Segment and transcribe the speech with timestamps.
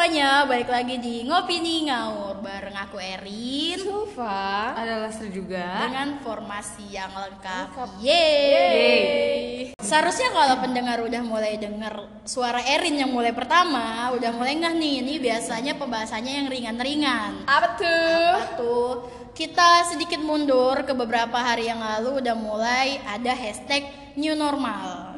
[0.00, 5.60] semuanya, balik lagi di Ngopi nih Ngaur Bareng aku Erin Sulfa Ada Lastri juga.
[5.60, 13.36] Dengan formasi yang lengkap Yeay Seharusnya kalau pendengar udah mulai denger suara Erin yang mulai
[13.36, 18.32] pertama Udah mulai ngeh nih, ini biasanya pembahasannya yang ringan-ringan Apa tuh?
[18.40, 18.92] Apa tuh?
[19.36, 23.84] Kita sedikit mundur ke beberapa hari yang lalu udah mulai ada hashtag
[24.16, 25.09] new normal.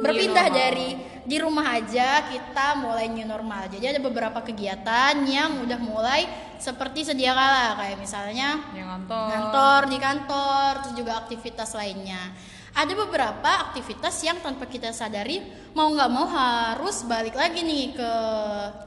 [0.00, 0.60] Berpindah New normal.
[0.60, 3.70] dari di rumah aja kita mulai new normal.
[3.70, 6.26] Jadi ada beberapa kegiatan yang udah mulai
[6.58, 9.26] seperti sedia kala kayak misalnya Yang kantor.
[9.30, 12.22] kantor di kantor, terus juga aktivitas lainnya.
[12.70, 15.42] Ada beberapa aktivitas yang tanpa kita sadari
[15.74, 18.12] mau nggak mau harus balik lagi nih ke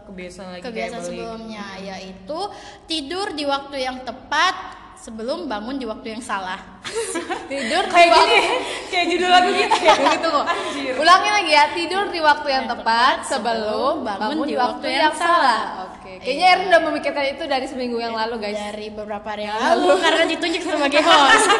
[0.08, 1.08] Kebiasaan lagi kebiasaan kayak balik.
[1.12, 2.40] sebelumnya yaitu
[2.88, 4.73] tidur di waktu yang tepat
[5.04, 6.56] sebelum bangun di waktu yang salah.
[7.52, 8.40] Tidur Kayak gini,
[8.92, 9.96] kayak judul lagu gitu ya.
[10.00, 10.46] Gitu kok.
[10.96, 15.92] Ulangi lagi ya, tidur di waktu yang tepat sebelum bangun di waktu yang salah.
[15.92, 16.23] Oke.
[16.23, 18.56] Kayaknya Erin udah memikirkan itu dari seminggu yang lalu, guys.
[18.56, 21.52] Dari beberapa hari yang lalu karena ditunjuk sebagai host.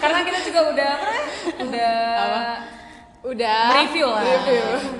[0.00, 1.60] Karena kita juga udah apa?
[1.60, 2.44] Udah
[3.26, 3.74] Udah.
[3.74, 4.22] Mereview lah.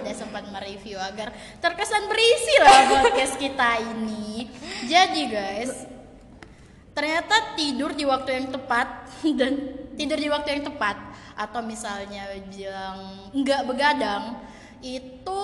[0.03, 1.31] Udah sempat mereview agar
[1.63, 4.51] terkesan berisi lah podcast kita ini.
[4.91, 5.96] Jadi guys,
[6.97, 8.89] ternyata tidur di waktu yang tepat
[9.39, 9.53] dan
[10.01, 10.97] tidur di waktu yang tepat
[11.37, 14.41] atau misalnya bilang nggak begadang
[14.81, 15.41] itu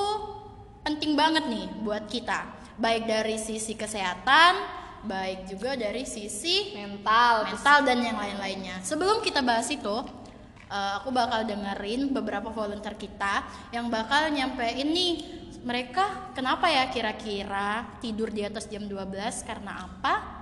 [0.80, 2.48] penting banget nih buat kita
[2.80, 7.50] baik dari sisi kesehatan baik juga dari sisi mental.
[7.50, 8.78] mental dan yang lain-lainnya.
[8.86, 9.96] Sebelum kita bahas itu,
[10.70, 13.42] eh, aku bakal dengerin beberapa volunteer kita
[13.74, 20.41] yang bakal nyampein nih mereka kenapa ya kira-kira tidur di atas jam 12 karena apa?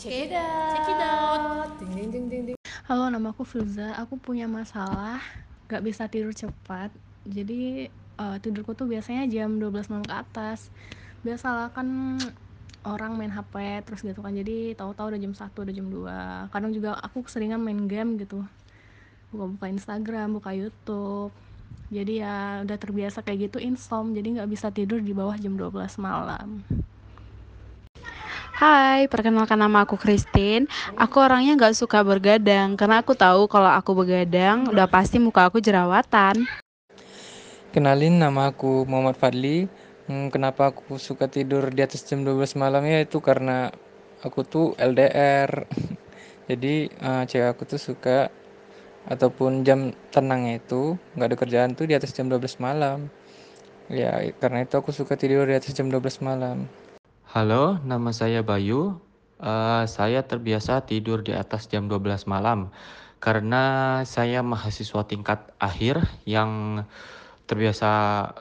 [0.00, 0.72] Oke, Check it out.
[0.72, 1.68] check it out.
[1.76, 2.58] Ding ding ding ding ding.
[2.88, 3.92] Halo, nama aku Filza.
[4.00, 5.20] Aku punya masalah
[5.68, 6.88] gak bisa tidur cepat.
[7.28, 10.72] Jadi eh, tidurku tuh biasanya jam 12 malam ke atas.
[11.20, 12.16] Biasalah kan
[12.88, 14.32] orang main HP terus gitu kan.
[14.32, 16.48] Jadi tahu-tahu udah jam 1, udah jam 2.
[16.48, 18.40] Kadang juga aku keseringan main game gitu.
[19.36, 21.28] Buka-buka Instagram, buka YouTube.
[21.92, 24.16] Jadi ya udah terbiasa kayak gitu insom.
[24.16, 26.64] Jadi nggak bisa tidur di bawah jam 12 malam.
[28.60, 30.68] Hai, perkenalkan nama aku Christine.
[30.92, 35.64] Aku orangnya nggak suka bergadang karena aku tahu kalau aku begadang udah pasti muka aku
[35.64, 36.44] jerawatan.
[37.72, 39.64] Kenalin nama aku Muhammad Fadli.
[40.04, 43.72] Hmm, kenapa aku suka tidur di atas jam 12 malam ya itu karena
[44.20, 45.64] aku tuh LDR.
[46.52, 48.28] Jadi eh, cewek aku tuh suka
[49.08, 53.08] ataupun jam tenangnya itu nggak ada kerjaan tuh di atas jam 12 malam.
[53.88, 56.68] Ya karena itu aku suka tidur di atas jam 12 malam.
[57.30, 58.98] Halo, nama saya Bayu.
[59.38, 62.74] Eh, saya terbiasa tidur di atas jam 12 malam
[63.22, 63.62] karena
[64.02, 66.82] saya mahasiswa tingkat akhir yang
[67.46, 67.90] terbiasa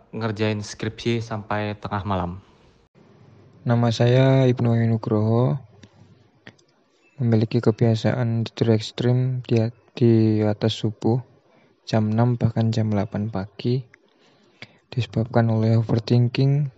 [0.10, 2.42] ngerjain skripsi sampai tengah malam.
[3.62, 5.62] Nama saya Ibnu Nugroho.
[7.22, 11.22] Memiliki kebiasaan tidur ekstrim di, di atas subuh
[11.86, 13.86] jam 6 bahkan jam 8 pagi
[14.90, 16.74] disebabkan oleh overthinking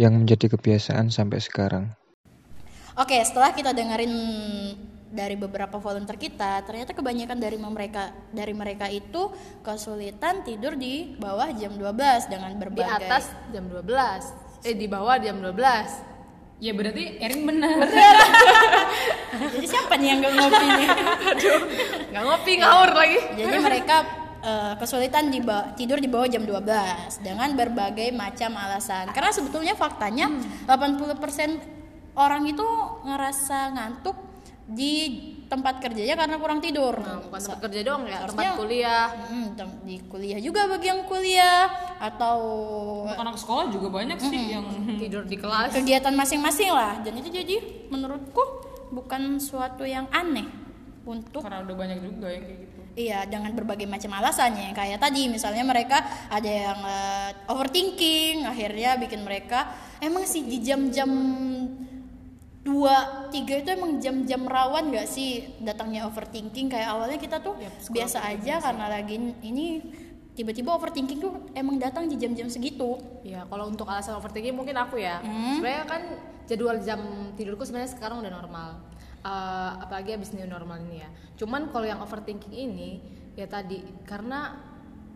[0.00, 1.84] yang menjadi kebiasaan sampai sekarang.
[2.96, 4.12] Oke, setelah kita dengerin
[5.12, 9.28] dari beberapa volunteer kita, ternyata kebanyakan dari mereka dari mereka itu
[9.60, 14.64] kesulitan tidur di bawah jam 12 dengan Di berbagai atas jam 12.
[14.64, 16.08] Eh di bawah jam 12.
[16.60, 17.76] Ya berarti Erin benar.
[19.56, 20.88] Jadi siapa nih yang gak ngopi nih?
[22.12, 23.18] Nggak ngopi ngawur lagi.
[23.32, 23.96] Jadi mereka
[24.40, 25.40] eh, kesulitan di
[25.76, 29.08] tidur di bawah jam 12 dengan berbagai macam alasan.
[29.10, 30.28] Karena sebetulnya faktanya
[30.64, 31.60] 80%
[32.14, 32.66] orang itu
[33.04, 34.16] ngerasa ngantuk
[34.70, 34.94] di
[35.50, 36.94] tempat kerjanya karena kurang tidur.
[36.94, 39.06] Nah, bukan tempat kerja doang ya, tempat kuliah.
[39.26, 41.66] Mm, tem- di kuliah juga bagi yang kuliah
[41.98, 42.38] atau
[43.10, 44.62] Anak sekolah juga banyak sih yang
[45.02, 45.74] Tidur di kelas.
[45.74, 47.02] kegiatan masing-masing lah.
[47.02, 47.56] Dan itu jadi
[47.90, 48.42] menurutku
[48.94, 50.46] bukan suatu yang aneh
[51.02, 52.79] untuk karena udah banyak juga yang kayak gitu.
[52.98, 54.74] Iya, dengan berbagai macam alasannya.
[54.74, 59.70] Kayak tadi, misalnya mereka ada yang eh, overthinking, akhirnya bikin mereka
[60.02, 61.10] emang sih di jam-jam
[62.60, 67.56] dua tiga itu emang jam-jam rawan gak sih datangnya overthinking kayak awalnya kita tuh
[67.88, 69.80] biasa aja karena lagi ini
[70.36, 74.96] tiba-tiba overthinking tuh emang datang di jam-jam segitu Ya, kalau untuk alasan overthinking mungkin aku
[74.96, 75.20] ya.
[75.20, 75.60] Hmm.
[75.60, 76.02] Sebenarnya kan
[76.48, 77.00] jadwal jam
[77.36, 78.70] tidurku sebenarnya sekarang udah normal.
[79.20, 81.08] Eh, apalagi abis new normal ini ya.
[81.36, 83.04] Cuman kalau yang overthinking ini
[83.36, 84.56] ya tadi karena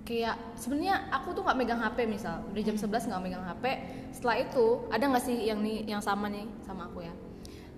[0.05, 2.45] kayak sebenarnya aku tuh nggak megang HP misal.
[2.53, 3.65] Udah jam 11 nggak megang HP
[4.13, 7.17] setelah itu ada nggak sih yang nih yang sama nih sama aku ya?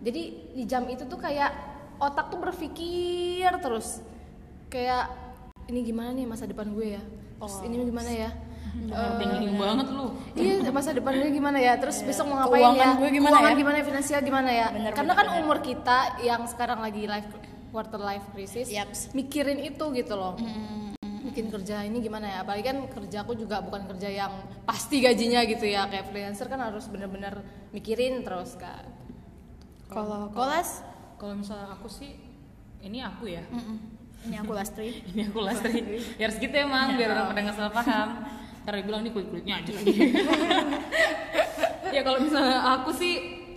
[0.03, 1.55] Jadi di jam itu tuh kayak
[2.03, 4.03] otak tuh berpikir terus.
[4.67, 5.07] Kayak
[5.71, 7.03] ini gimana nih masa depan gue ya?
[7.39, 8.31] Terus ini gimana ya?
[8.77, 10.06] overthinking banget lu
[10.37, 11.81] Iya, masa depannya gimana ya?
[11.81, 13.01] Terus besok mau ngapain Keuangan ya?
[13.01, 13.61] gue gimana Keuangan ya?
[13.61, 14.67] gimana, finansial gimana ya?
[14.69, 15.43] Bener, Karena bener, kan bener.
[15.43, 17.29] umur kita yang sekarang lagi life
[17.73, 19.13] quarter life crisis, Yaps.
[19.13, 20.37] mikirin itu gitu loh.
[21.01, 22.39] Bikin kerja ini gimana ya?
[22.45, 25.89] Apalagi kan kerja aku juga bukan kerja yang pasti gajinya gitu ya.
[25.89, 27.41] Kayak freelancer kan harus bener-bener
[27.73, 28.85] mikirin terus kan.
[29.89, 30.85] Kalau kolas,
[31.17, 32.13] kalau misalnya aku sih
[32.85, 33.43] ini aku ya
[34.27, 34.91] ini aku Lastri.
[35.15, 35.81] ini aku lastri
[36.21, 38.09] ya harus gitu emang biar orang pada nggak salah paham
[38.67, 39.95] ntar dia bilang ini kulit kulitnya aja lagi.
[41.95, 43.15] Ya kalau misalnya aku sih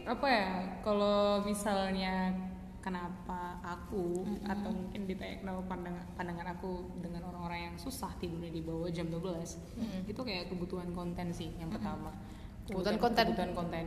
[0.08, 0.48] apa ya
[0.80, 2.32] kalau misalnya
[2.80, 8.64] kenapa aku atau mungkin ditanya kenapa pandangan pandangan aku dengan orang-orang yang susah tidurnya di
[8.64, 12.16] bawah jam 12 itu kayak kebutuhan konten sih yang pertama.
[12.64, 13.26] Kebutuhan konten.
[13.28, 13.86] kebutuhan konten.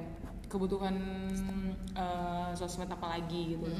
[0.52, 0.94] Kebutuhan
[1.96, 3.72] eh, sosmed apa lagi gitu.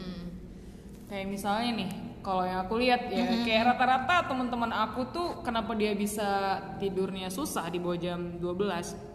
[1.11, 1.91] Kayak misalnya nih
[2.23, 7.67] kalau yang aku lihat ya kayak rata-rata teman-teman aku tuh kenapa dia bisa tidurnya susah
[7.67, 9.13] di bawah jam 12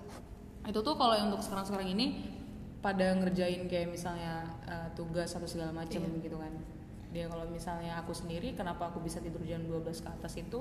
[0.67, 2.05] itu tuh kalau yang untuk sekarang-sekarang ini
[2.83, 6.53] pada ngerjain kayak misalnya eh, tugas atau segala macam gitu kan.
[7.07, 10.59] Dia kalau misalnya aku sendiri kenapa aku bisa tidur jam 12 ke atas itu?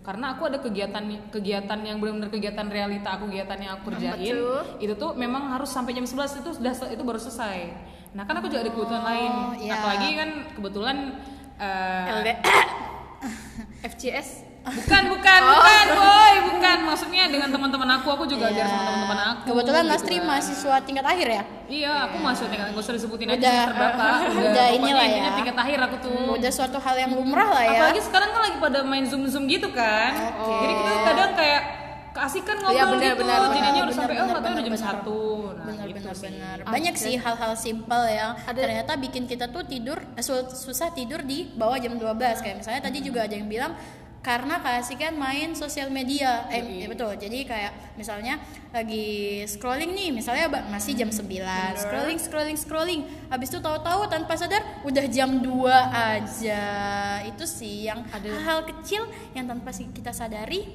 [0.00, 4.34] Karena aku ada kegiatan kegiatan yang benar-benar kegiatan realita aku kegiatan yang aku kerjain
[4.80, 7.58] itu tuh memang harus sampai jam 11 itu sudah itu baru selesai.
[8.16, 9.32] Nah kan aku juga ada kebutuhan lain.
[9.60, 9.72] Iya.
[9.76, 10.96] apalagi kan kebetulan
[11.60, 12.28] eh, LD
[13.82, 14.28] FCS
[14.76, 18.60] bukan bukan bukan boy bukan maksudnya dengan teman-teman aku aku juga Iya.
[18.60, 20.26] ajar sama teman-teman aku Kebetulan gitu Lastri kan.
[20.26, 21.42] mahasiswa tingkat akhir ya?
[21.66, 24.04] iya aku masuk tingkat gak usah disebutin aja Udah- semester berapa
[24.36, 25.28] udah, udah inilah ya.
[25.32, 27.72] tingkat akhir aku tuh Udah suatu hal yang lumrah lah ya.
[27.78, 31.62] apalagi sekarang kan lagi pada main zoom zoom gitu kan jadi kita kadang kayak
[32.10, 33.38] keasikan ngobrol Iya, benar, gitu benar.
[33.46, 35.20] jadinya udah Benar, sampai oh tahu udah jam satu.
[35.50, 36.30] Nah benar gitu sih.
[36.64, 41.22] banyak sih hal-hal simpel yang Ada- ternyata bikin kita tuh tidur eh, su- susah tidur
[41.22, 43.72] di bawah jam 12 kayak misalnya tadi juga ada yang bilang
[44.20, 46.44] karena keasikan main sosial media.
[46.48, 47.08] Eh ya betul.
[47.14, 48.36] Jadi kayak misalnya
[48.68, 49.08] lagi
[49.46, 51.24] scrolling nih misalnya masih jam 9
[51.74, 53.00] scrolling scrolling scrolling.
[53.26, 56.62] Habis itu tahu-tahu tanpa sadar udah jam 2 aja.
[57.24, 60.68] Itu sih yang hal-hal kecil yang tanpa si- kita sadari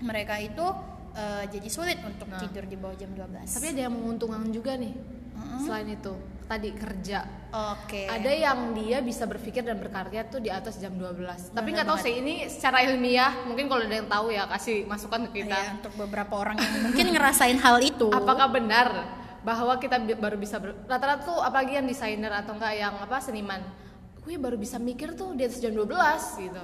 [0.00, 0.66] mereka itu
[1.12, 4.94] eh, jadi sulit untuk tidur di bawah jam 12 Tapi ada yang menguntungkan juga nih.
[5.38, 6.12] Selain itu,
[6.44, 7.22] tadi kerja.
[7.48, 8.10] Oke.
[8.10, 11.54] Ada yang dia bisa berpikir dan berkarya tuh di atas jam 12.
[11.54, 15.30] Tapi nggak tahu sih ini secara ilmiah, mungkin kalau ada yang tahu ya kasih masukan
[15.30, 15.54] ke kita.
[15.54, 18.10] Iya, untuk beberapa orang yang mungkin ngerasain hal itu.
[18.10, 18.88] Apakah benar
[19.40, 23.22] bahwa kita bi- baru bisa ber- rata-rata tuh apalagi yang desainer atau enggak yang apa
[23.22, 23.62] seniman,
[24.18, 25.86] gue baru bisa mikir tuh di atas jam 12
[26.42, 26.62] gitu.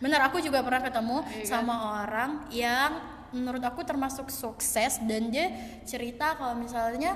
[0.00, 1.44] Benar, aku juga pernah ketemu Iya kan?
[1.46, 2.90] sama orang yang
[3.30, 5.52] menurut aku termasuk sukses dan dia
[5.84, 7.14] cerita kalau misalnya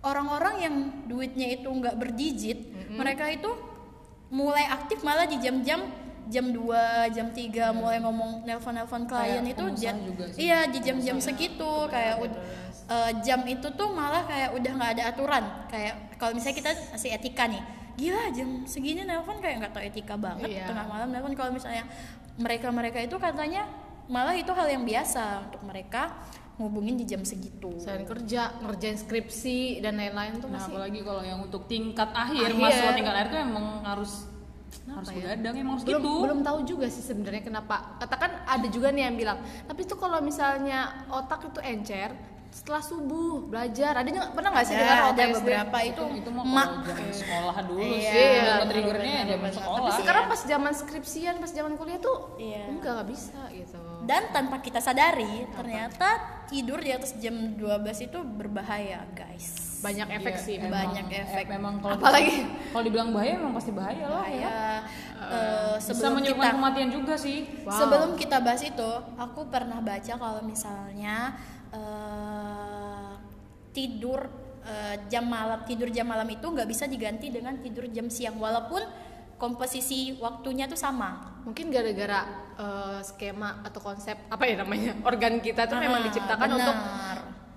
[0.00, 2.58] orang-orang yang duitnya itu nggak berdigit,
[2.92, 3.50] mereka itu
[4.28, 5.82] mulai aktif malah di jam-jam
[6.26, 10.42] jam 2, jam 3 mulai ngomong nelpon-nelpon klien itu dia- juga sih.
[10.42, 12.18] iya di jam-jam segitu kayak
[12.86, 17.14] eh, jam itu tuh malah kayak udah nggak ada aturan kayak kalau misalnya kita masih
[17.14, 17.62] etika nih
[17.96, 20.68] gila jam segini nelpon kayak nggak tahu etika banget Iya.
[20.68, 21.84] tengah malam nelpon kalau misalnya
[22.36, 23.64] mereka mereka itu katanya
[24.06, 26.12] malah itu hal yang biasa untuk mereka
[26.56, 31.20] ngubungin di jam segitu Selain kerja, ngerjain skripsi dan lain-lain tuh Nah, masih apalagi kalau
[31.20, 32.56] yang untuk tingkat akhir, Akhir.
[32.56, 34.12] mahasiswa tingkat akhir tuh emang harus
[34.86, 36.12] harus begadang, emang harus belum gitu.
[36.22, 40.20] belum tahu juga sih sebenarnya kenapa katakan ada juga nih yang bilang tapi tuh kalau
[40.20, 40.78] misalnya
[41.08, 42.12] otak itu encer
[42.56, 43.92] setelah subuh belajar.
[43.94, 47.56] Ada juga pernah nggak sih Ada, dengar ada beberapa itu itu mah mak zaman sekolah
[47.62, 49.76] dulu Iya, sih, dan triggernya zaman sekolah.
[49.76, 52.62] tapi sekarang pas zaman skripsian pas zaman kuliah tuh Iya.
[52.66, 53.76] enggak nggak bisa gitu.
[54.02, 56.08] Dan tanpa kita sadari ternyata
[56.46, 57.66] tidur di atas jam 12
[58.00, 59.76] itu berbahaya guys.
[59.76, 61.44] Banyak efek Iya, sih emang- banyak efek.
[61.46, 64.48] memang kalau Apalagi- kalau dibilang bahaya emang pasti bahaya lah ya.
[64.48, 64.50] bahaya
[65.76, 67.38] Bisa sebelum menyebabkan kita kematian juga sih.
[67.62, 71.34] Sebelum kita bahas itu, aku pernah baca kalau misalnya
[71.76, 73.12] eh,
[73.70, 74.20] tidur
[74.64, 78.80] eh, jam malam tidur jam malam itu nggak bisa diganti dengan tidur jam siang walaupun
[79.36, 81.36] komposisi waktunya tuh sama.
[81.46, 82.20] mungkin gara-gara
[82.58, 86.58] eh, skema atau konsep apa ya namanya organ kita tuh memang Ah, diciptakan benar.
[86.58, 86.76] untuk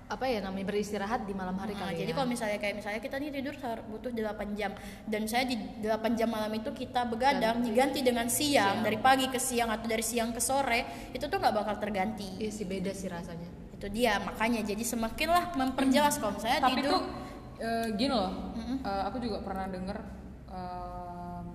[0.10, 2.16] apa ya namanya beristirahat di malam hari Nah, kali jadi ya.
[2.18, 3.54] kalau misalnya kayak misalnya kita nih tidur
[3.90, 4.74] butuh 8 jam
[5.06, 5.54] dan saya di
[5.86, 10.02] 8 jam malam itu kita begadang diganti dengan siang, dari pagi ke siang atau dari
[10.02, 12.42] siang ke sore itu tuh nggak bakal terganti.
[12.42, 13.69] Iya sih beda sih rasanya.
[13.80, 14.60] Itu dia makanya.
[14.62, 16.92] Jadi semakinlah memperjelas kalau misalnya Tapi tidur.
[16.92, 17.02] tuh
[17.58, 18.32] eh, gini loh,
[18.82, 19.98] eh, aku juga pernah denger
[20.50, 21.48] em,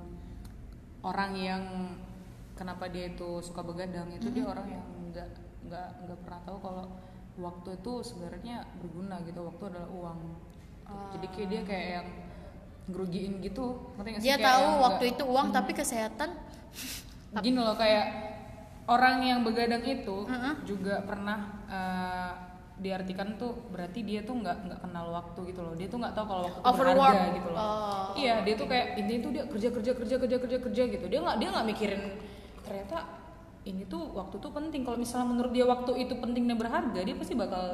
[1.03, 1.63] orang yang
[2.55, 5.29] kenapa dia itu suka begadang itu dia orang yang nggak
[5.65, 6.85] nggak nggak pernah tahu kalau
[7.35, 10.21] waktu itu sebenarnya berguna gitu waktu adalah uang.
[11.11, 12.09] Jadi kayak dia kayak yang
[12.85, 13.65] ngerugiin gitu
[13.97, 14.27] ngerti nggak sih?
[14.27, 16.31] dia Kayak tahu waktu nggak- itu uang tapi kesehatan.
[17.37, 18.05] Gini loh kayak
[18.85, 20.29] orang yang begadang itu
[20.69, 22.33] juga pernah eh,
[22.75, 25.75] diartikan tuh berarti dia tuh nggak nggak kenal waktu gitu loh.
[25.79, 27.15] Dia tuh nggak tahu kalau waktu Overwork.
[27.15, 28.07] berharga gitu loh.
[28.19, 31.05] Iya dia tuh kayak intinya tuh dia kerja kerja kerja kerja kerja kerja gitu.
[31.07, 32.03] Dia nggak dia nggak mikirin
[32.65, 32.97] ternyata
[33.65, 34.83] ini tuh waktu tuh penting.
[34.83, 37.65] Kalau misalnya menurut dia waktu itu penting dan berharga dia pasti bakal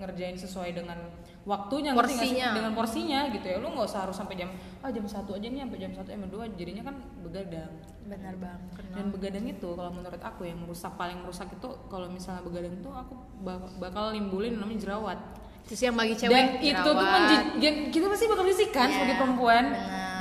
[0.00, 0.98] ngerjain sesuai dengan
[1.44, 1.98] waktunya sih?
[1.98, 2.48] Porsinya.
[2.56, 3.56] dengan porsinya gitu ya.
[3.62, 4.50] Lu nggak usah harus sampai jam
[4.84, 7.72] ah jam satu aja nih sampai jam satu jam dua jadinya kan begadang.
[8.04, 12.46] Benar banget dan begadang itu kalau menurut aku yang merusak paling merusak itu kalau misalnya
[12.46, 15.18] begadang itu aku bak- bakal nimbulin namanya jerawat
[15.64, 17.40] terus yang bagi cewek dan itu tuh jerawat.
[17.56, 19.64] yang kita pasti bakal risik kan Iya, sebagai perempuan.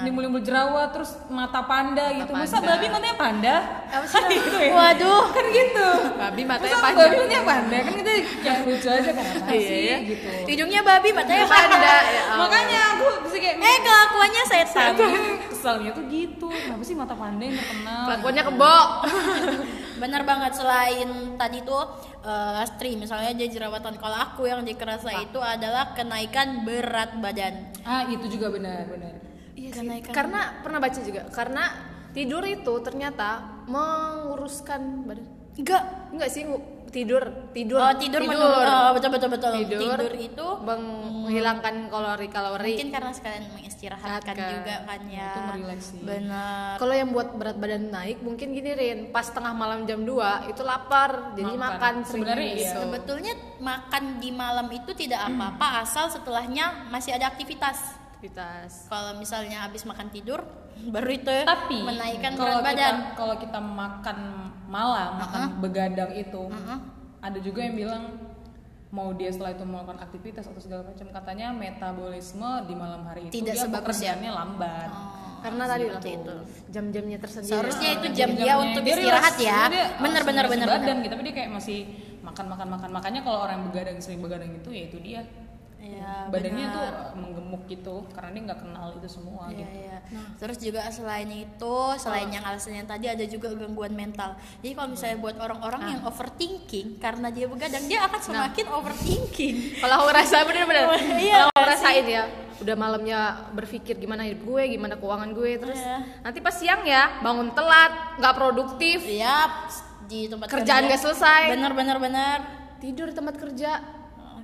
[0.01, 2.27] nimbul-nimbul jerawat terus mata panda gitu.
[2.29, 2.69] Masa panda.
[2.69, 3.55] babi matanya panda?
[3.87, 4.13] Apa sih?
[4.13, 4.71] Kan gitu ya.
[4.73, 5.23] Waduh.
[5.29, 5.89] Kan gitu.
[6.13, 7.77] Babi matanya masa panjang babi matanya panda?
[7.77, 9.79] Kan kita yang lucu aja kan apa Iya, sih?
[9.79, 9.97] iya.
[10.01, 10.27] gitu.
[10.45, 12.37] Hidungnya babi matanya Panda, panda ya ampun.
[12.37, 14.91] makanya aku bisa kayak eh kelakuannya setan
[15.63, 16.47] keselnya tuh gitu.
[16.51, 18.03] Kenapa sih mata panda yang terkenal?
[18.11, 18.77] Kelakuannya kebo
[20.03, 21.83] benar banget selain tadi tuh
[22.19, 27.71] eh, Astri misalnya dia jerawatan kalau aku yang dikerasa itu adalah kenaikan berat badan.
[27.87, 29.23] Ah itu juga benar benar.
[29.55, 29.87] Iya sih.
[29.87, 30.11] Kenaikan.
[30.11, 31.63] Karena pernah baca juga karena
[32.11, 35.25] tidur itu ternyata menguruskan badan.
[35.55, 35.83] enggak.
[36.11, 36.43] Enggak sih
[36.93, 42.77] tidur tidur oh tidur, menurun oh, betul betul betul tidur, tidur itu meng- menghilangkan kalori-kalori.
[42.77, 43.73] mungkin karena sekalian mengistirahatkan
[44.29, 44.53] Istirahatkan.
[44.53, 45.97] juga kan ya Itu merelaksi.
[46.03, 50.13] benar Kalau yang buat berat badan naik mungkin gini Rin, pas tengah malam jam 2
[50.47, 51.59] itu lapar, jadi Makan.
[51.59, 52.71] makan, Sebenarnya iya.
[52.75, 58.87] sebetulnya makan di malam itu tidak apa-apa asal setelahnya masih ada aktivitas Aktivitas.
[58.87, 60.47] kalau misalnya habis makan tidur
[60.95, 62.95] baru itu tapi menaikkan kalau berat badan.
[62.95, 64.17] kita kalau kita makan
[64.65, 66.47] malam makan begadang itu
[67.19, 68.03] ada juga yang bilang
[68.89, 73.43] mau dia setelah itu melakukan aktivitas atau segala macam katanya metabolisme di malam hari itu
[73.43, 74.89] Tidak dia sebagus pekerjaannya lambat.
[75.43, 76.35] Karena tadi seperti itu.
[76.71, 77.51] jam-jamnya tersendiri.
[77.51, 79.59] seharusnya itu Jam- jam dia jamnya untuk dia istirahat ya.
[79.99, 81.79] bener ngasih bener badan gitu tapi dia kayak masih
[82.23, 85.21] makan makan makan makanya kalau orang yang begadang sering begadang itu ya itu dia
[85.83, 86.73] ya badannya benar.
[86.73, 89.97] tuh menggemuk gitu karena dia nggak kenal itu semua Iya, gitu iya.
[90.35, 94.33] Terus juga selain itu, selain yang alasan yang tadi ada juga gangguan mental.
[94.59, 99.55] Jadi kalau misalnya buat orang-orang yang overthinking karena dia begadang, dia akan semakin overthinking.
[99.77, 100.85] Kalau aku ngerasa bener-bener,
[101.17, 102.23] Iya, kalau aku nggak ngerasain ya,
[102.55, 103.19] udah malamnya
[103.51, 105.97] berpikir gimana hidup gue, gimana keuangan gue, terus Iya.
[106.21, 109.51] nanti pas siang ya bangun telat, nggak produktif, Yap,
[110.05, 110.91] di tempat kerjaan kerja.
[110.91, 112.37] gak selesai, Bener bener bener.
[112.77, 113.79] tidur di tempat kerja,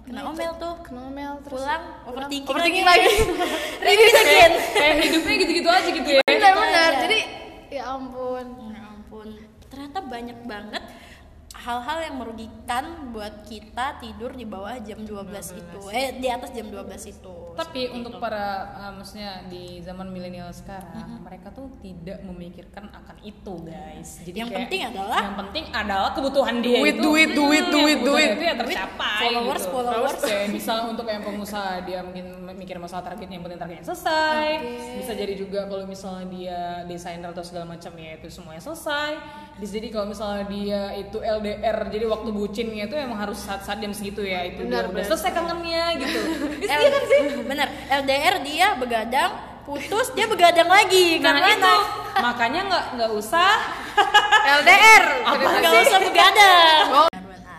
[0.10, 0.74] Kena omel tuh.
[0.82, 3.06] kena omel, terus Pulang overthinking, overthinking lagi.
[3.06, 3.18] lagi.
[3.86, 4.54] Repeat again.
[4.74, 7.02] kayak hidupnya gitu-gitu aja gitu ya Bener-bener, aja.
[7.06, 7.18] jadi
[7.70, 8.46] ya ampun.
[8.68, 9.28] Ya ampun,
[9.70, 10.84] ternyata banyak banget
[11.70, 15.22] hal-hal yang merugikan buat kita tidur di bawah jam 12
[15.54, 15.80] itu.
[15.92, 17.36] Eh, di atas jam 12 itu.
[17.52, 23.54] tapi untuk para uh, maksudnya di zaman milenial sekarang mereka tuh tidak memikirkan akan itu
[23.62, 27.66] guys jadi Yang kayak- penting adalah- yang penting adalah kebutuhan dia Duit, itu duit, duit,
[27.66, 28.30] Hmm, duit, duit.
[28.32, 29.74] itu ya tercapai followers, gitu.
[29.76, 30.20] followers.
[30.24, 34.48] kayak misalnya untuk yang pengusaha dia mungkin mikir masalah targetnya yang penting targetnya selesai
[34.96, 39.12] bisa jadi juga kalau misalnya dia desainer atau segala macam ya itu semuanya selesai
[39.58, 41.18] bisa jadi kalau misalnya dia itu
[41.60, 45.32] LDR jadi waktu bucinnya itu emang harus saat-saat jam segitu ya itu dia udah selesai
[45.36, 46.20] kangennya gitu
[46.56, 49.32] Bisa L- iya kan sih Bener, LDR dia begadang,
[49.68, 51.76] putus dia begadang lagi Nah karena itu
[52.20, 53.52] makanya nggak nggak usah
[54.64, 55.04] LDR.
[55.28, 56.86] apa nggak usah begadang.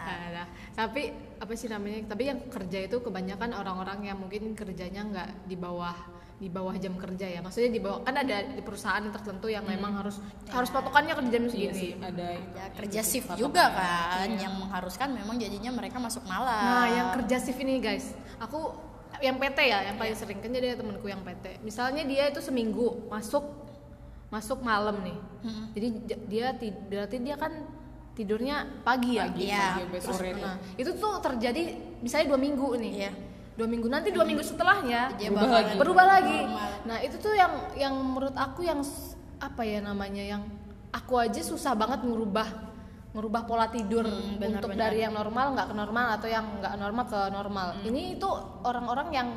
[0.08, 0.42] Ada.
[0.74, 1.02] Tapi
[1.36, 2.08] apa sih namanya?
[2.08, 5.92] Tapi yang kerja itu kebanyakan orang-orang yang mungkin kerjanya nggak di bawah
[6.40, 7.38] di bawah jam kerja ya.
[7.38, 10.16] Maksudnya di bawah kan ada di perusahaan tertentu yang memang harus
[10.48, 11.76] harus patokannya kerja jam Iya segini.
[11.76, 16.48] sih ada Ya, kerja shift juga kan yang mengharuskan memang jadinya mereka masuk malam.
[16.48, 18.72] Nah, yang kerja shift ini guys, aku
[19.20, 21.60] yang PT ya, yang paling sering kan jadi ada temenku yang PT.
[21.60, 23.44] Misalnya dia itu seminggu masuk
[24.28, 25.18] masuk malam nih.
[25.70, 27.52] Jadi j- dia ti- berarti dia kan
[28.10, 29.28] tidurnya pagi ya.
[29.28, 29.60] Iya.
[29.76, 30.40] pagi sampai sore tuh.
[30.40, 31.62] Nah, itu tuh terjadi
[32.00, 32.92] misalnya dua minggu nih.
[32.96, 33.12] Iya.
[33.60, 35.74] Dua minggu nanti dua minggu setelahnya Dia Berubah lagi.
[35.76, 36.38] berubah lagi.
[36.88, 38.80] Nah itu tuh yang yang menurut aku yang
[39.36, 40.42] apa ya namanya yang
[40.88, 42.48] aku aja susah banget ngerubah
[43.10, 44.82] ngerubah pola tidur Hmm, benar, untuk benar.
[44.86, 47.68] dari yang normal nggak ke normal atau yang nggak normal ke normal.
[47.74, 47.84] Hmm.
[47.84, 48.28] Ini itu
[48.62, 49.28] orang-orang yang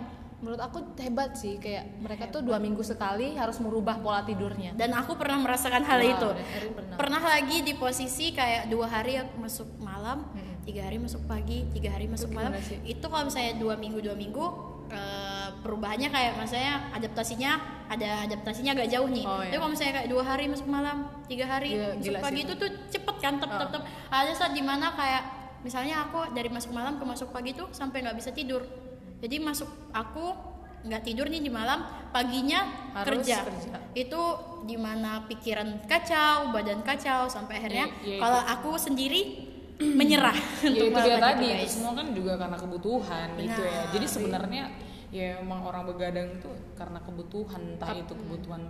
[0.44, 4.76] menurut aku hebat sih kayak mereka tuh dua minggu sekali harus merubah pola tidurnya.
[4.76, 6.30] Dan aku pernah merasakan hal Wow, itu.
[6.76, 6.96] pernah.
[7.00, 10.28] Pernah lagi di posisi kayak dua hari aku masuk malam,
[10.62, 12.52] tiga hari masuk pagi, tiga hari masuk malam.
[12.52, 12.76] gimana sih?
[12.84, 14.46] Itu kalau misalnya dua minggu dua minggu
[14.92, 17.52] eh, perubahannya kayak maksudnya adaptasinya
[17.88, 19.24] ada adaptasinya agak jauh nih.
[19.24, 19.58] Oh, Tapi iya.
[19.58, 22.70] kalau misalnya kayak dua hari masuk malam, tiga hari Gila- masuk pagi sih itu tuh
[22.92, 23.84] cepet kan, tep tep tep.
[24.12, 25.24] Ada saat di mana kayak
[25.64, 28.83] misalnya aku dari masuk malam ke masuk pagi tuh sampai nggak bisa tidur.
[29.24, 30.36] Jadi masuk aku
[30.84, 31.80] nggak tidur nih di malam
[32.12, 33.48] paginya Harus kerja.
[33.48, 33.76] kerja.
[33.96, 34.22] itu
[34.68, 39.48] di mana pikiran kacau badan kacau sampai akhirnya Iya, iya, kalau aku sendiri
[40.00, 44.06] menyerah ya untuk itu dia tadi itu, semua kan juga karena kebutuhan gitu ya jadi
[44.06, 44.64] sebenarnya
[45.10, 48.62] ya emang orang begadang itu karena kebutuhan entah itu kebutuhan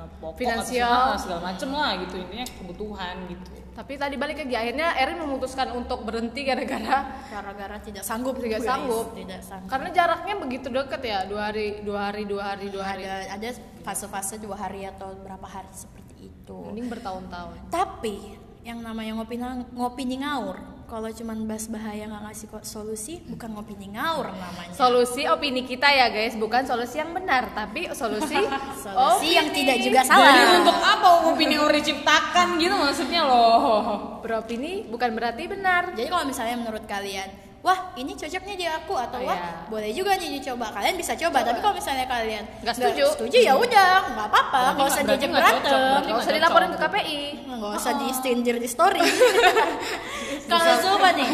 [0.00, 0.88] eh, pokok Finansial.
[0.88, 3.50] atau segala, segala macem lah gitu intinya kebutuhan gitu.
[3.70, 9.06] Tapi tadi balik lagi akhirnya Erin memutuskan untuk berhenti gara-gara gara-gara tidak sanggup tidak sanggup.
[9.14, 9.70] tidak sanggup.
[9.70, 13.02] Karena jaraknya begitu deket ya dua hari dua hari dua hari dua hari.
[13.06, 13.48] Ada ada
[13.86, 16.58] fase-fase dua hari atau berapa hari seperti itu.
[16.66, 17.72] Mending bertahun-tahun.
[17.72, 19.40] Tapi yang namanya ngopi
[19.72, 24.26] ngopi di ngaur kalau cuman bahas bahaya nggak ngasih kok solusi bukan ngopi di ngaur
[24.34, 24.74] namanya.
[24.74, 26.34] Solusi opini kita ya guys.
[26.34, 28.34] Bukan solusi yang benar tapi solusi
[28.84, 29.58] solusi yang opini.
[29.62, 30.34] tidak juga salah.
[30.34, 34.18] Jadi untuk apa opini yang diciptakan gitu maksudnya loh?
[34.18, 35.94] Beropini bukan berarti benar.
[35.94, 39.52] Jadi kalau misalnya menurut kalian wah ini cocok nih di aku atau Oh, wah iya.
[39.68, 40.72] boleh juga nih dicoba.
[40.72, 43.04] Kalian bisa coba tapi kalau misalnya kalian Nggak setuju.
[43.12, 44.60] setuju ya udah nggak apa-apa.
[44.74, 45.98] Nggak usah diajak berantem.
[46.08, 49.00] nggak usah dilaporin ke KPI nggak usah di stranger di story.
[50.50, 51.28] Kalau Zuma nih.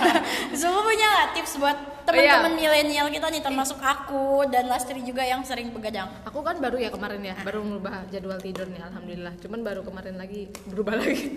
[0.60, 5.40] Zuma punya nggak tips buat teman-teman milenial kita nih termasuk aku dan Lastri juga yang
[5.42, 6.10] sering begadang?
[6.26, 9.34] Aku kan baru ya kemarin ya baru merubah jadwal tidur nih alhamdulillah.
[9.40, 11.32] Cuman baru kemarin lagi berubah lagi.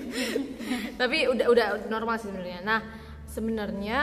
[1.00, 2.60] Tapi udah udah normal sih sebenarnya.
[2.62, 2.80] Nah
[3.25, 3.98] sebenarnya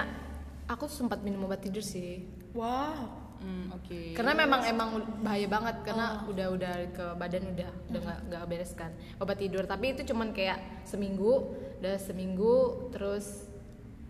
[0.73, 2.25] aku sempat minum obat tidur sih.
[2.57, 3.21] Wow.
[3.43, 4.15] Hmm, oke.
[4.15, 4.89] Karena memang emang
[5.19, 9.67] bahaya banget karena udah udah ke badan udah udah nggak nggak beres kan obat tidur.
[9.67, 11.51] Tapi itu cuman kayak seminggu
[11.83, 12.55] udah seminggu
[12.95, 13.51] terus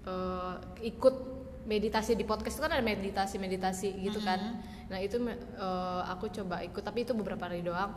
[0.04, 0.54] eh,
[0.84, 1.32] ikut
[1.64, 4.60] meditasi di podcast itu kan ada meditasi meditasi gitu kan.
[4.92, 7.96] Nah itu eh, aku coba ikut tapi itu beberapa hari doang.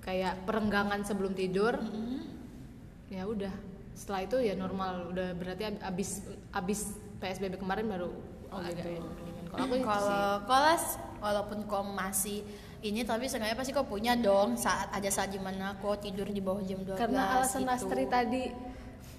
[0.00, 1.76] Kayak perenggangan sebelum tidur.
[3.12, 3.52] Ya udah
[3.92, 5.12] setelah itu ya normal.
[5.12, 6.24] Udah berarti ab- abis
[6.56, 8.10] abis psbb kemarin baru
[8.48, 10.84] agak mendingan kalau aku sih kalau kolas
[11.18, 12.40] walaupun kau masih
[12.78, 14.54] ini tapi seenggaknya pasti kau punya dong.
[14.54, 17.70] Saat ada saat di mana kau tidur di bawah jam 12 karena alasan itu.
[17.74, 18.44] Lastri tadi.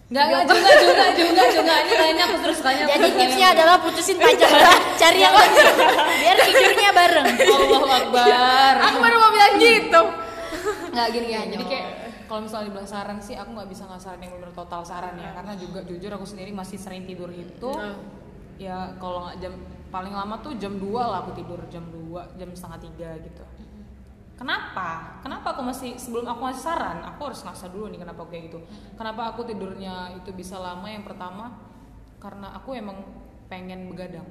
[0.10, 1.74] Nggak, nggak juga, juga, juga, juga.
[1.86, 2.84] Ini kayaknya aku terus tanya.
[2.89, 4.50] jadi tipsnya adalah putusin pacar
[4.97, 5.65] cari yang lebih
[6.24, 7.28] biar tidurnya bareng.
[7.54, 8.74] Allah Akbar.
[8.89, 10.02] aku baru mau bilang gitu.
[10.89, 11.89] Nggak gini ya jadi kayak
[12.30, 15.34] kalau misalnya dibilang saran sih aku nggak bisa nggak saran yang benar total saran ya.
[15.34, 17.74] Karena juga jujur aku sendiri masih sering tidur itu.
[18.62, 19.58] Ya kalau nggak jam
[19.89, 23.42] paling lama tuh jam 2 lah aku tidur jam 2 jam setengah tiga gitu.
[24.38, 25.20] Kenapa?
[25.26, 28.62] Kenapa aku masih sebelum aku ngasih saran aku harus ngasih dulu nih kenapa kayak gitu.
[28.94, 30.86] Kenapa aku tidurnya itu bisa lama?
[30.86, 31.58] Yang pertama
[32.22, 33.02] karena aku emang
[33.50, 34.30] pengen begadang.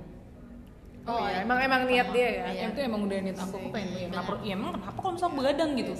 [1.08, 2.44] Oh iya emang emang niat dia ya?
[2.52, 5.36] Yang itu emang udah niat aku, aku pengen ya, kenapa, ya emang kenapa kalau misalnya
[5.40, 5.94] begadang gitu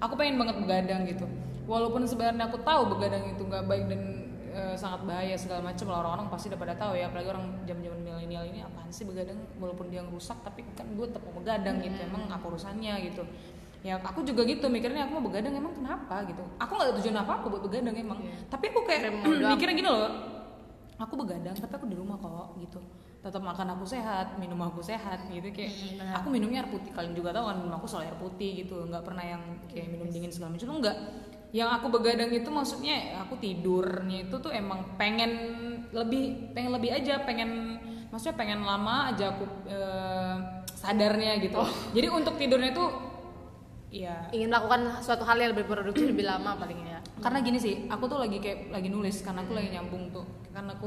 [0.00, 1.26] aku pengen banget begadang gitu.
[1.66, 4.00] Walaupun sebenarnya aku tahu begadang itu nggak baik dan
[4.54, 8.00] eh, sangat bahaya segala macam lah orang-orang pasti udah pada tahu ya apalagi orang zaman-zaman
[8.00, 9.38] milenial ini apaan sih begadang?
[9.58, 11.98] Walaupun dia ngerusak tapi kan gue tetap mau begadang gitu.
[12.02, 13.22] Emang apa urusannya gitu.
[13.84, 16.22] Ya aku juga gitu mikirnya aku mau begadang emang kenapa?
[16.26, 16.42] gitu.
[16.58, 18.18] Aku nggak ada tujuan apa apa buat begadang emang.
[18.46, 19.10] Tapi aku kayak
[19.54, 20.36] mikirnya gini loh
[20.96, 22.80] aku begadang tapi aku di rumah kok gitu
[23.26, 25.50] tetap makan aku sehat minum aku sehat gitu.
[25.50, 25.74] Kayak
[26.14, 26.94] aku minumnya air putih.
[26.94, 28.86] Kalian juga tahu kan minum aku selalu air putih gitu.
[28.86, 30.78] Nggak pernah yang kayak minum dingin segala macam.
[30.78, 30.96] Enggak.
[31.50, 35.30] Yang aku begadang itu maksudnya aku tidurnya itu tuh emang pengen
[35.90, 40.36] lebih pengen lebih aja pengen maksudnya pengen lama aja aku eh,
[40.78, 41.58] sadarnya gitu.
[41.98, 42.90] Jadi untuk tidurnya tuh
[43.90, 46.98] ya ingin melakukan suatu hal yang lebih produktif lebih lama paling ya.
[47.18, 50.26] Karena gini sih aku tuh lagi kayak lagi nulis karena aku lagi nyambung tuh.
[50.54, 50.86] Karena aku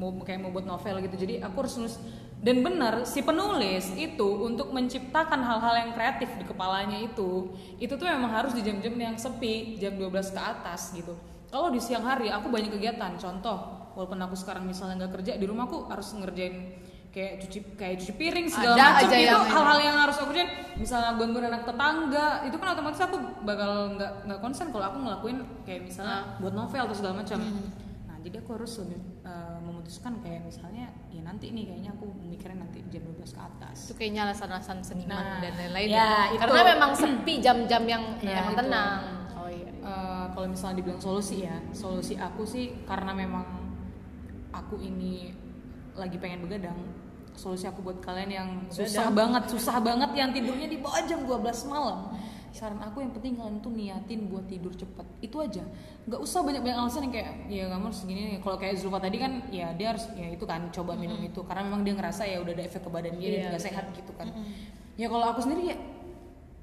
[0.00, 1.28] mau kayak mau buat novel gitu.
[1.28, 1.96] Jadi aku harus nulis.
[2.40, 8.08] Dan benar si penulis itu untuk menciptakan hal-hal yang kreatif di kepalanya itu itu tuh
[8.08, 11.12] memang harus di jam-jam yang sepi jam 12 ke atas gitu.
[11.52, 13.12] Kalau di siang hari aku banyak kegiatan.
[13.20, 16.80] Contoh walaupun aku sekarang misalnya nggak kerja di rumah aku harus ngerjain
[17.12, 19.18] kayak cuci kayak cuci piring segala Ada macam.
[19.20, 20.50] itu hal-hal yang harus aku kerjain.
[20.80, 25.38] Misalnya gangguin anak tetangga itu kan otomatis aku bakal nggak nggak konsen kalau aku ngelakuin
[25.68, 27.36] kayak misalnya buat novel atau segala macam.
[27.36, 27.89] Nah
[28.20, 32.78] jadi aku harus lebih eh, memutuskan kayak misalnya ya nanti nih kayaknya aku mikirin nanti
[32.88, 33.76] jam 12 ke atas.
[33.86, 36.40] Itu kayaknya alasan-alasan seniman Nah, dan lain-lain ya, itu.
[36.40, 38.60] karena memang sepi jam-jam yang Ya, emang itu.
[38.62, 39.00] tenang.
[39.34, 43.42] Oh iya Eh, kalau misalnya dibilang solusi ya solusi aku sih karena memang
[44.50, 45.32] aku ini
[45.92, 46.76] lagi pengen begadang
[47.32, 51.40] solusi aku buat kalian yang susah banget susah banget yang tidurnya di bawah jam 12
[51.66, 52.12] malam
[52.50, 55.06] saran aku yang penting kalian tuh niatin buat tidur cepet.
[55.22, 55.62] Itu aja.
[56.04, 59.16] Nggak usah banyak banyak alasan yang kayak ya kamu harus gini kalau kayak Zulfa tadi
[59.16, 61.40] kan ya dia harus ya itu kan coba minum itu.
[61.46, 64.12] Karena memang dia ngerasa ya udah ada efek ke badan dia dan nggak sehat gitu
[64.18, 64.28] kan.
[64.98, 65.76] Ya kalau aku sendiri ya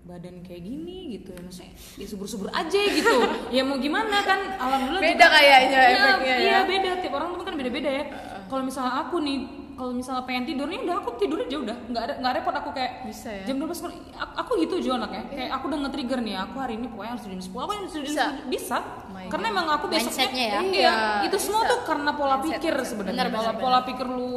[0.08, 3.16] badan kayak gini gitu ya maksudnya ya subur-subur aja gitu.
[3.56, 4.40] Ya mau gimana kan?
[4.56, 6.38] Alhamdulillah Beda kayaknya Iya, efeknya ya.
[6.40, 6.92] iya beda.
[7.04, 8.04] Tiap orang tuh kan beda-beda ya.
[8.48, 11.78] Kalau misalnya aku nih kalau misalnya pengen tidur nih udah aku tidur aja udah.
[11.86, 13.44] Nggak ada nggak repot aku kayak Bisa ya?
[13.46, 13.98] jam 12 malam.
[14.12, 15.24] aku, aku gitu Jo anaknya.
[15.30, 18.02] Kayak aku udah nge-trigger nih aku hari ini pokoknya harus jam 10 aku harus jam
[18.02, 18.26] 10 Bisa.
[18.50, 18.78] bisa.
[19.08, 20.60] Oh karena emang aku besoknya Mindsetnya ya?
[20.62, 20.94] iya, Iya,
[21.28, 21.72] itu semua bisa.
[21.72, 23.24] tuh karena pola Mindset, pikir sebenarnya.
[23.28, 24.34] Benar, pola pikir lu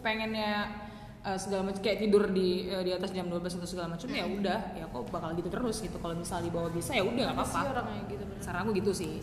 [0.00, 0.52] pengennya
[1.22, 4.24] eh, segala macam kayak tidur di eh, di atas jam 12 atau segala macam ya
[4.24, 4.58] udah.
[4.74, 5.94] Ya kok bakal gitu terus gitu.
[5.96, 7.60] Kalau misalnya di bawah bisa ya udah nggak apa-apa.
[8.08, 8.40] gitu bener.
[8.40, 9.22] saran aku gitu sih.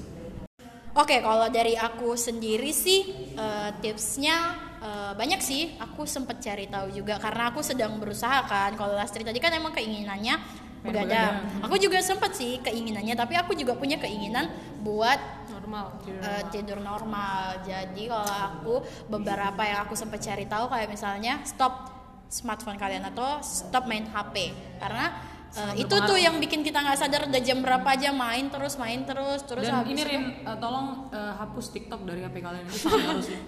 [0.89, 3.02] Oke, kalau dari aku sendiri sih
[3.34, 5.75] eh, tipsnya eh, banyak sih.
[5.79, 8.73] Aku sempet cari tahu juga karena aku sedang berusaha kan.
[8.75, 10.39] Kalau Lastri tadi kan emang keinginannya
[10.79, 11.43] begadang.
[11.67, 14.47] Aku juga sempet sih keinginannya, tapi aku juga punya keinginan
[14.79, 15.19] buat
[15.51, 17.61] normal eh, tidur normal.
[17.67, 18.73] Jadi kalau aku
[19.11, 24.53] beberapa yang aku sempat cari tahu kayak misalnya stop smartphone kalian atau stop main HP
[24.77, 25.17] karena
[25.51, 29.01] eh, itu tuh yang bikin kita nggak sadar udah jam berapa aja main terus main
[29.01, 32.65] terus terus dan habis ini Rin eh, tolong eh, hapus TikTok dari HP kalian.
[32.65, 33.39] Itu sangat harus ya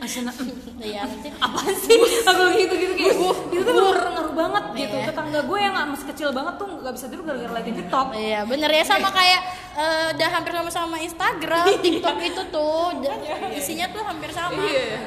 [0.00, 0.32] Asana
[0.80, 1.28] Iya, nanti.
[1.44, 1.98] Apa sih?
[2.24, 3.14] Aku gitu gitu kayak
[3.50, 4.96] itu tuh ngaruh, banget gitu.
[4.96, 5.06] Iya.
[5.10, 8.06] tetangga gue yang masih kecil banget tuh nggak bisa tidur gara-gara liatin TikTok.
[8.14, 9.40] Iya bener ya sama kayak
[9.76, 13.20] eh, udah hampir sama sama Instagram, TikTok itu tuh da-
[13.52, 14.62] isinya tuh hampir sama.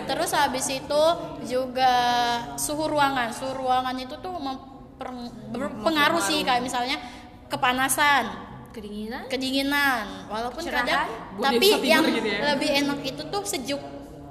[0.06, 1.04] Terus habis itu
[1.43, 1.93] juga
[2.56, 4.34] suhu ruangan, suhu ruangan itu tuh
[4.95, 6.97] berpengaruh sih kayak misalnya
[7.47, 8.25] kepanasan,
[8.71, 10.86] kedinginan kedinginan, walaupun Cerahan.
[10.86, 11.08] kadang
[11.39, 12.39] tapi yang gitu ya.
[12.53, 13.82] lebih enak itu tuh sejuk.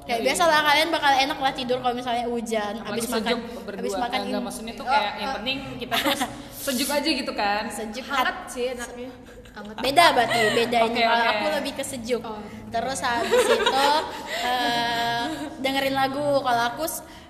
[0.02, 3.38] Kayak biasa lah kalian bakal enak lah tidur kalau misalnya hujan, habis makan,
[3.70, 4.42] habis makan Eh, ini.
[4.42, 6.12] maksudnya tuh Oh, kayak yang oh, penting kita tuh
[6.66, 9.10] sejuk aja gitu kan sejuk hangat sih enaknya
[9.52, 10.92] hangat beda berarti beda ini.
[10.96, 11.32] Oke, kalau oke.
[11.36, 12.22] aku lebih ke sejuk.
[12.24, 12.40] Oh.
[12.72, 13.88] terus habis itu
[14.48, 15.24] eh,
[15.60, 16.40] dengerin lagu.
[16.40, 16.84] Kalau aku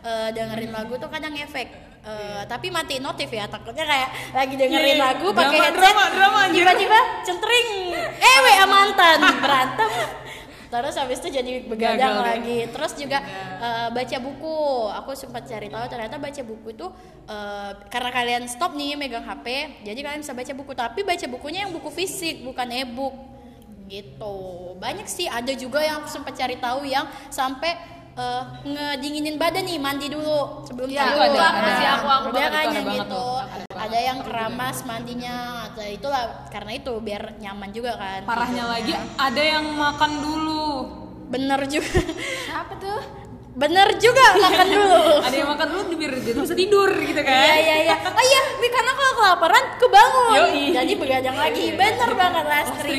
[0.06, 4.90] eh, dengerin lagu tuh kadang efek Eh, tapi mati notif ya takutnya kayak lagi dengerin
[4.90, 5.06] Iya, iya.
[5.06, 6.66] lagu pakai headset drama, drama, anjir.
[6.66, 7.94] tiba-tiba centring.
[8.18, 9.90] Eh WA mantan berantem
[10.72, 12.58] terus habis itu jadi begadang Gagal lagi.
[12.72, 13.18] Terus juga
[13.60, 14.56] eh, baca buku.
[15.04, 16.86] Aku sempat cari tahu ternyata baca buku itu
[17.28, 19.46] eh, karena kalian stop nih megang HP
[19.84, 20.72] jadi kalian bisa baca buku.
[20.72, 23.12] Tapi baca bukunya yang buku fisik bukan e-book.
[23.92, 24.36] Gitu.
[24.80, 25.28] Banyak sih.
[25.28, 27.76] Ada juga yang sempat cari tahu yang sampai
[28.14, 31.88] eh, ngedinginin badan nih mandi dulu sebelum Iya, tidur ada, Nah, ada.
[31.92, 33.26] Aku- aku kan itu ada yang banget gitu
[33.74, 38.74] ada yang keramas mandinya atau itulah karena itu biar nyaman juga kan parahnya tidurnya.
[38.74, 40.66] lagi ada yang makan dulu
[41.26, 41.92] bener juga
[42.54, 43.00] apa tuh
[43.52, 47.56] bener juga makan dulu ada yang makan dulu biar tuh bisa tidur gitu kan Iya
[47.58, 47.96] iya iya.
[48.02, 50.34] Oh iya, Bi, karena kalau kelaparan kebangun.
[50.38, 50.64] Yoi.
[50.70, 51.64] Jadi begadang lagi.
[51.72, 52.98] Bener banget Lastri.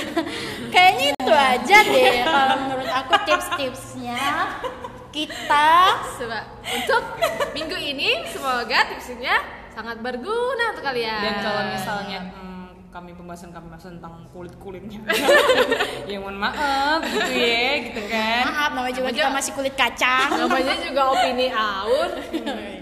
[0.74, 1.01] Kayaknya
[1.52, 4.22] aja deh kalau menurut aku tips-tipsnya.
[5.12, 5.68] Kita
[6.16, 7.02] coba untuk
[7.52, 9.36] minggu ini semoga tipsnya
[9.76, 11.20] sangat berguna untuk kalian.
[11.20, 15.04] Dan kalau misalnya hmm, kami pembahasan kami bahas tentang kulit kulitnya
[16.08, 18.42] ya mohon maaf gitu ya gitu kan.
[18.48, 20.28] Maaf namanya juga kita masih kulit kacang.
[20.32, 22.10] namanya juga opini aur.
[22.32, 22.81] Ya,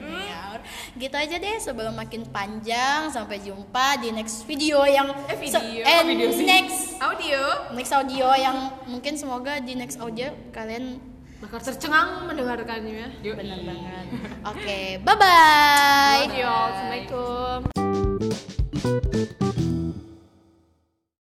[1.01, 5.81] gitu aja deh sebelum makin panjang sampai jumpa di next video yang Eh, video.
[5.81, 6.45] eh, Kok video sih?
[6.45, 7.01] next.
[7.01, 7.41] Audio.
[7.73, 10.99] Next audio yang mungkin semoga di next audio kalian
[11.41, 13.19] bakal tercengang mendengarkannya.
[13.19, 13.35] Yuk.
[13.35, 14.05] benar banget.
[14.47, 17.59] Oke bye bye Audio, assalamualaikum